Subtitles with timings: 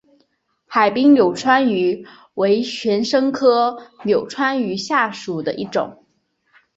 [0.65, 5.09] 海滨柳穿鱼为玄参科柳穿鱼属下
[5.45, 6.07] 的一个种。